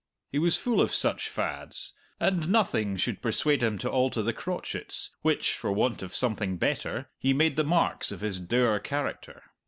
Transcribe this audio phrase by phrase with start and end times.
[0.31, 5.11] He was full of such fads, and nothing should persuade him to alter the crotchets,
[5.21, 9.43] which, for want of something better, he made the marks of his dour character.